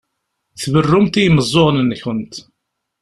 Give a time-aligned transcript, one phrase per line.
[0.61, 2.33] Tberrumt i yimeẓẓuɣen-nkent.